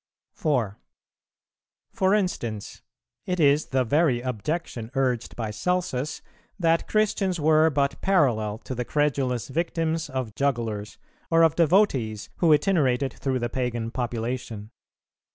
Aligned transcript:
4. 0.33 0.79
For 1.93 2.15
instance, 2.15 2.81
it 3.27 3.39
is 3.39 3.67
the 3.67 3.83
very 3.83 4.19
objection 4.19 4.89
urged 4.95 5.35
by 5.35 5.51
Celsus, 5.51 6.23
that 6.57 6.87
Christians 6.87 7.39
were 7.39 7.69
but 7.69 8.01
parallel 8.01 8.57
to 8.57 8.73
the 8.73 8.83
credulous 8.83 9.47
victims 9.49 10.09
of 10.09 10.33
jugglers 10.33 10.97
or 11.29 11.43
of 11.43 11.55
devotees, 11.55 12.31
who 12.37 12.51
itinerated 12.51 13.13
through 13.13 13.37
the 13.37 13.47
pagan 13.49 13.91
population. 13.91 14.71